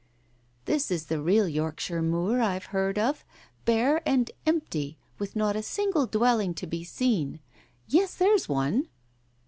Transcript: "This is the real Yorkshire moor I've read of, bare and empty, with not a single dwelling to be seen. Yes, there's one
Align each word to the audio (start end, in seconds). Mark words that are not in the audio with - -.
"This 0.65 0.89
is 0.89 1.05
the 1.05 1.21
real 1.21 1.47
Yorkshire 1.47 2.01
moor 2.01 2.41
I've 2.41 2.73
read 2.73 2.97
of, 2.97 3.23
bare 3.65 4.01
and 4.09 4.31
empty, 4.47 4.97
with 5.19 5.35
not 5.35 5.55
a 5.55 5.61
single 5.61 6.07
dwelling 6.07 6.55
to 6.55 6.65
be 6.65 6.83
seen. 6.83 7.39
Yes, 7.85 8.15
there's 8.15 8.49
one 8.49 8.87